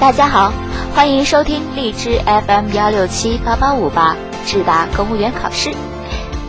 [0.00, 0.52] 大家好，
[0.94, 4.16] 欢迎收听荔枝 FM 幺六七八八五八
[4.46, 5.72] 智达公务员考试，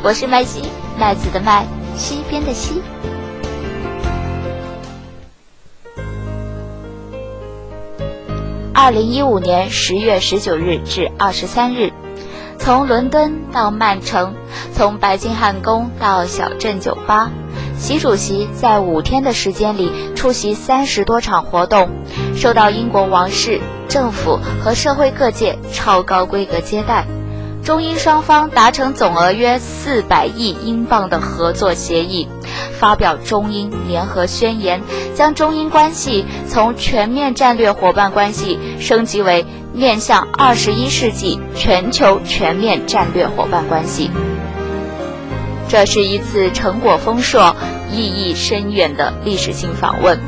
[0.03, 0.69] 我是麦西，
[0.99, 1.65] 麦子的麦，
[1.97, 2.83] 西边的西。
[8.71, 11.91] 二零一五年十月十九日至二十三日，
[12.59, 14.35] 从伦敦到曼城，
[14.75, 17.31] 从白金汉宫到小镇酒吧。
[17.77, 21.89] 习主席在五天的时间里出席三十多场活动，
[22.35, 27.05] 受到英国王室、政府和社会各界超高规格接待。
[27.63, 32.27] 中英双方达成总额约四百亿英镑的合作协议，
[32.79, 34.81] 发表中英联合宣言，
[35.13, 44.09] 将中英关系从全面战略伙伴关系升级为面向二十一世纪全球全面战略伙伴关系。
[45.69, 47.55] 这是一次成果丰硕、
[47.91, 50.19] 意义深远的历史性访问，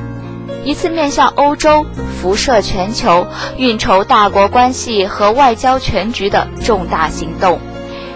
[0.64, 1.84] 一次面向欧洲、
[2.22, 3.26] 辐射全球、
[3.58, 7.60] 运筹大国关系和外交全局的重大行动，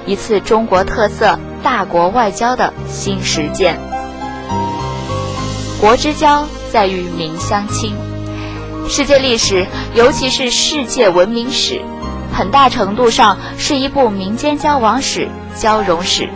[0.06, 3.80] 一次中国特色大国外交的新实践。
[5.82, 7.96] 国之交在于民相亲，
[8.88, 11.82] 世界历史，尤其是世界文明史，
[12.32, 16.30] 很大程度上是一部民间交往史、交融史。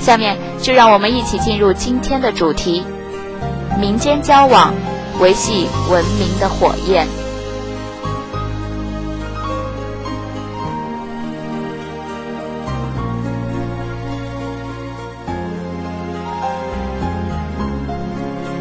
[0.00, 2.84] 下面就让我们一起进入今天的主题：
[3.78, 4.72] 民间交往，
[5.20, 7.06] 维系文明的火焰。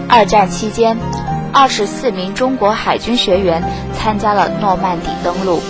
[0.09, 0.97] 二战期间，
[1.53, 5.61] 二十四名中国海军学员参加了诺曼底登陆。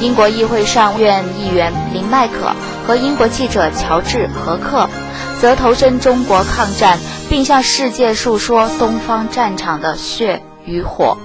[0.00, 2.54] 英国议会上院议员林麦可
[2.86, 4.88] 和英国记者乔治·何克，
[5.40, 11.16] 则投身中国抗战，并向世界述说东方战场的血与火。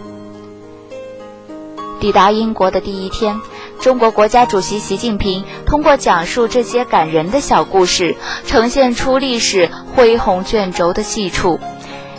[2.00, 3.40] 抵达英国的第一天，
[3.80, 8.16] 中国国家主席习近平通过讲述这些感人的小故事，
[8.48, 11.60] 呈现出历史恢宏卷轴的细处，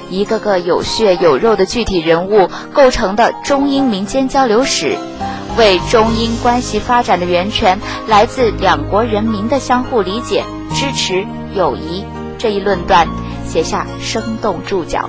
[0.09, 4.97] 一个个有血有肉的具体人物构成的中英民间交流史。
[5.57, 7.79] 为中英关系发展的源泉
[8.09, 10.45] 来自两国人民的相互理解、
[10.75, 12.05] 支持、友谊
[12.39, 13.09] 这一论断，
[13.47, 15.09] 写下生动注脚。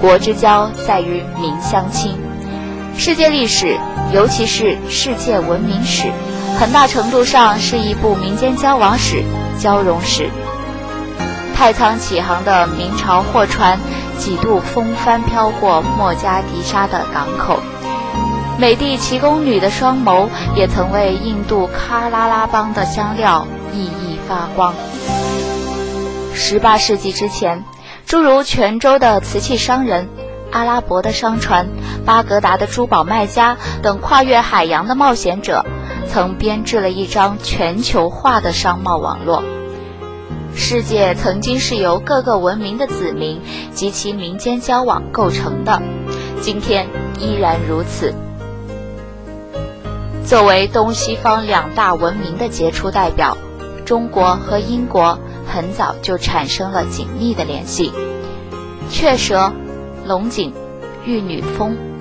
[0.00, 2.16] 国之交在于民相亲，
[2.96, 3.78] 世界历史，
[4.12, 6.10] 尤其是世界文明史，
[6.58, 9.22] 很大程度上是一部民间交往史、
[9.58, 10.28] 交融史。
[11.54, 13.78] 太仓起航的明朝货船。
[14.18, 17.58] 几度风帆飘过莫加迪沙的港口，
[18.58, 24.74] 美帝奇宫女的双眸也曾为印度喀拉拉邦的香料熠熠发光。
[26.34, 27.64] 十八世纪之前，
[28.06, 30.08] 诸如泉州的瓷器商人、
[30.50, 31.68] 阿拉伯的商船、
[32.04, 35.64] 巴格达的珠宝卖家等跨越海洋的冒险者，
[36.08, 39.42] 曾编织了一张全球化的商贸网络。
[40.54, 43.40] 世界曾经是由各个文明的子民
[43.72, 45.82] 及其民间交往构成的，
[46.40, 46.86] 今天
[47.18, 48.14] 依然如此。
[50.24, 53.36] 作为东西方两大文明的杰出代表，
[53.84, 57.92] 中国和英国很早就产生了紧密的联系。
[58.90, 59.52] 雀舌、
[60.06, 60.52] 龙井、
[61.04, 61.91] 玉女峰。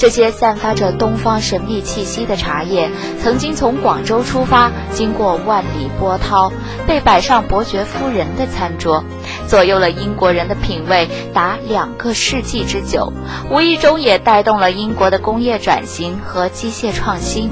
[0.00, 2.90] 这些散发着东方神秘气息的茶叶，
[3.22, 6.50] 曾经从广州出发，经过万里波涛，
[6.86, 9.04] 被摆上伯爵夫人的餐桌，
[9.46, 13.12] 左右了英国人的品味达两个世纪之久，
[13.50, 17.50] 无意中也带动了英国的工业转型和机械创新。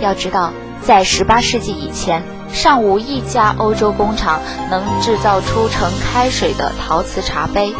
[0.00, 4.40] 要知道，在18世纪以前，尚无一家欧洲工厂
[4.70, 7.74] 能制造出盛开水的陶瓷茶杯。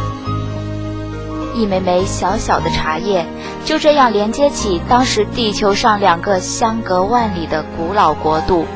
[1.54, 3.26] 一枚枚小小的茶叶，
[3.64, 8.66] 就这样连接起当时地球上两个相隔万里的古老国度，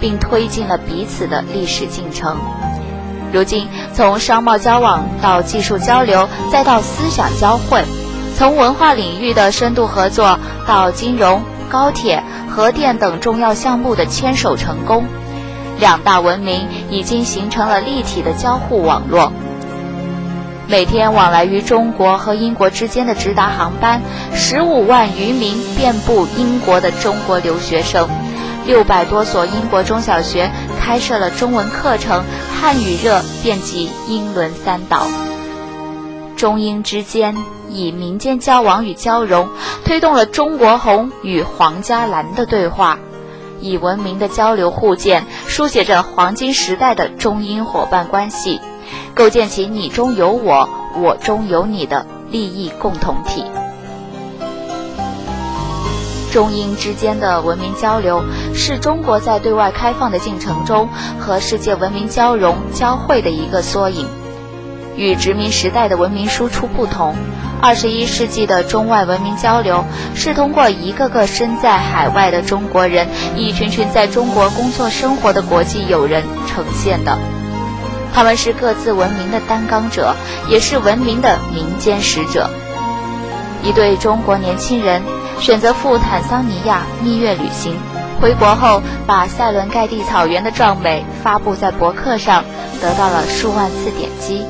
[0.00, 2.36] 并推进了彼此的历史进程。
[3.32, 7.82] 如今，从商贸交往到技术交流，再到思想交汇；
[8.36, 15.04] 从文化领域的深度合作到金融、高铁、核电等重要项目的牵手成功，
[15.78, 19.32] 两大文明已经形成了立体的交互网络。
[20.70, 24.00] 每天往来于中国和英国之间的直达航班，
[24.32, 28.08] 十五万余名遍布英国的中国留学生，
[28.66, 30.48] 六百多所英国中小学
[30.80, 32.22] 开设了中文课程，
[32.54, 35.08] 汉语热遍及英伦三岛。
[36.36, 37.36] 中英之间
[37.68, 39.48] 以民间交往与交融，
[39.84, 42.96] 推动了中国红与皇家蓝的对话，
[43.60, 48.60] 以文明的交流互鉴，书写着黄金时代的中英伙伴关系。
[49.14, 53.44] 构建起你中有我，我中有你的利益共同体。
[56.32, 58.22] 中英之间的文明交流，
[58.54, 60.88] 是中国在对外开放的进程中
[61.18, 64.06] 和世界文明交融交汇的一个缩影。
[64.96, 67.16] 与殖民时代的文明输出不同，
[67.60, 69.84] 二十一世纪的中外文明交流
[70.14, 77.39] 是通过一个个身在海外的中国人，一群群在中国工作生活的国际友人呈现的。
[78.12, 80.14] 他们是各自文明的担纲者，
[80.48, 82.50] 也是文明的民间使者。
[83.62, 85.02] 一对中国年轻人。
[85.40, 87.74] 选择赴坦桑尼亚蜜月旅行，
[88.20, 92.44] 回国后把塞伦盖蒂草原的壮美发布在博客上，
[92.82, 94.44] 得到了数万次点击。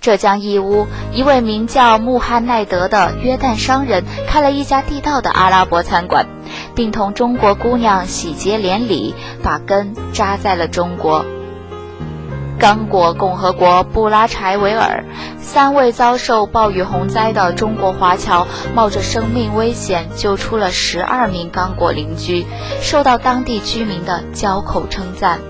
[0.00, 6.26] 浙江义乌一位名叫穆罕奈德的约旦商人开了一家地道的阿拉伯餐馆，
[6.74, 9.14] 并同中国姑娘喜结连理，
[9.44, 11.24] 把根扎在了中国。
[12.60, 15.02] 刚果共和国布拉柴维尔，
[15.38, 22.44] 三位遭受暴雨洪灾的中国华侨冒着生命危险救出了十二名刚果邻居，
[22.82, 25.40] 受到当地居民的交口称赞。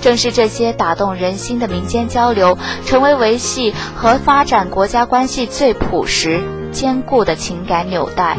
[0.00, 2.56] 正是这些打动人心的民间交流，
[2.86, 8.36] 成为维系和发展国家关系最朴实、坚固的情感纽带。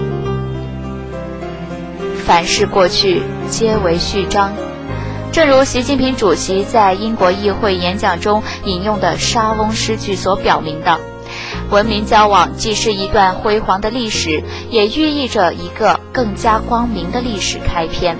[2.25, 4.53] 凡事过去，皆为序章。
[5.33, 10.99] 正如习近平主席在英国议会演讲中引用的莎翁诗句所表明的，
[11.71, 18.15] 文明交往既是一段辉煌的历史，也寓意着一个更加光明的历史开篇。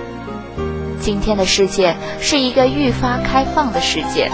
[1.00, 4.32] 今天的世界是一个愈发开放的世界，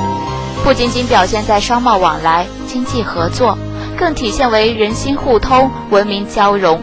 [0.64, 3.58] 不仅仅表现在商贸往来、经济合作，
[3.98, 6.82] 更体现为人心互通、文明交融。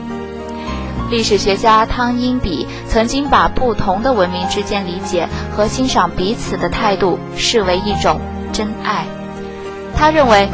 [1.11, 8.21] 历史学家汤因比曾经把不同的文明之间理解和欣赏彼此的态度视为一种
[8.53, 9.07] 真爱。
[9.97, 10.49] 他认为，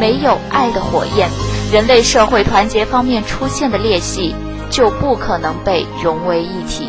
[0.00, 1.28] 没有爱的火焰，
[1.70, 4.34] 人类社会团结方面出现的裂隙
[4.70, 6.88] 就不可能被融为一体。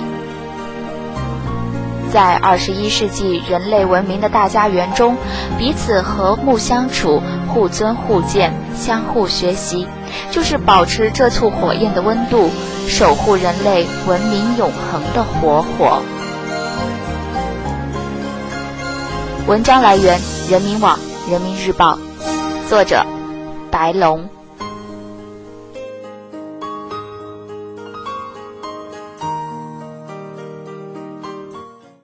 [2.11, 5.17] 在二十一世纪人类文明的大家园中，
[5.57, 9.87] 彼此和睦相处，互尊互鉴，相互学习，
[10.29, 12.49] 就是保持这簇火焰的温度。
[12.87, 16.01] 守护人类文明永恒的活火。
[19.47, 20.19] 文章来源：
[20.49, 20.97] 人民网、
[21.29, 21.97] 人民日报，
[22.69, 23.05] 作者：
[23.71, 24.29] 白龙。